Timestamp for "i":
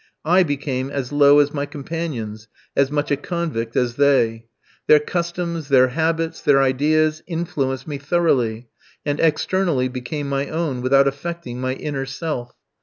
0.25-0.41